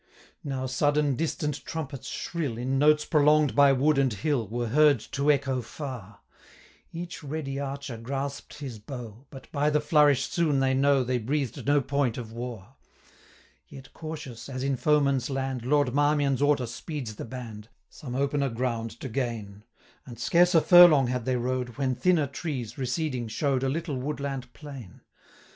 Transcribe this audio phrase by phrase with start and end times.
[0.43, 4.99] Now sudden, distant trumpets shrill, In notes prolong'd by wood and hill, 95 Were heard
[5.11, 6.21] to echo far;
[6.91, 11.67] Each ready archer grasp'd his bow, But by the flourish soon they know, They breathed
[11.67, 12.77] no point of war.
[13.67, 18.49] Yet cautious, as in foeman's land, 100 Lord Marmion's order speeds the band, Some opener
[18.49, 19.65] ground to gain;
[20.07, 24.51] And scarce a furlong had they rode, When thinner trees, receding, show'd A little woodland
[24.53, 25.01] plain.